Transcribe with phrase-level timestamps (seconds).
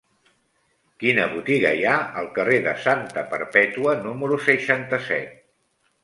[1.01, 5.37] Quina botiga hi ha al carrer de Santa Perpètua número seixanta-set?